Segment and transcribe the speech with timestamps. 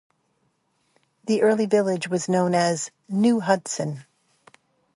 [1.25, 4.03] The early village was known as "New Hudson".